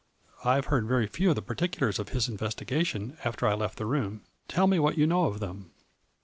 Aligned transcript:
I 0.43 0.55
have 0.55 0.65
heard 0.65 0.87
very 0.87 1.05
few 1.05 1.29
of 1.29 1.35
the 1.35 1.43
particulars 1.43 1.99
of 1.99 2.09
his 2.09 2.27
investigation 2.27 3.19
after 3.23 3.45
I 3.45 3.53
left 3.53 3.77
the 3.77 3.85
room. 3.85 4.23
Tell 4.47 4.65
me 4.65 4.79
what 4.79 4.97
you 4.97 5.05
know 5.05 5.25
of 5.25 5.39
them. 5.39 5.73